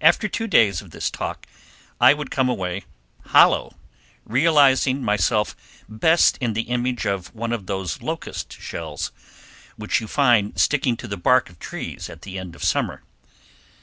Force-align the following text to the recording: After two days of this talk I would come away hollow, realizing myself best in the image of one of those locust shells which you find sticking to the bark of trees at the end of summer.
After 0.00 0.26
two 0.26 0.46
days 0.46 0.80
of 0.80 0.90
this 0.90 1.10
talk 1.10 1.44
I 2.00 2.14
would 2.14 2.30
come 2.30 2.48
away 2.48 2.84
hollow, 3.26 3.74
realizing 4.24 5.02
myself 5.04 5.54
best 5.86 6.38
in 6.40 6.54
the 6.54 6.62
image 6.62 7.04
of 7.04 7.34
one 7.34 7.52
of 7.52 7.66
those 7.66 8.00
locust 8.00 8.54
shells 8.54 9.12
which 9.76 10.00
you 10.00 10.08
find 10.08 10.58
sticking 10.58 10.96
to 10.96 11.06
the 11.06 11.18
bark 11.18 11.50
of 11.50 11.58
trees 11.58 12.08
at 12.08 12.22
the 12.22 12.38
end 12.38 12.54
of 12.54 12.64
summer. 12.64 13.02